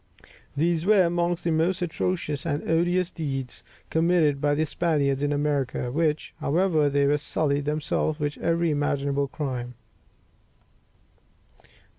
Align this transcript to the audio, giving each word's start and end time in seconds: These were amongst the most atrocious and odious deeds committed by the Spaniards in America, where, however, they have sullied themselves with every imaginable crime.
These 0.57 0.83
were 0.87 1.03
amongst 1.03 1.43
the 1.43 1.51
most 1.51 1.79
atrocious 1.83 2.43
and 2.43 2.67
odious 2.67 3.11
deeds 3.11 3.61
committed 3.91 4.41
by 4.41 4.55
the 4.55 4.65
Spaniards 4.65 5.21
in 5.21 5.31
America, 5.31 5.91
where, 5.91 6.15
however, 6.39 6.89
they 6.89 7.01
have 7.01 7.21
sullied 7.21 7.65
themselves 7.65 8.19
with 8.19 8.35
every 8.39 8.71
imaginable 8.71 9.27
crime. 9.27 9.75